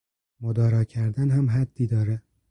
[0.41, 2.23] مدارا کردن هم حدی داره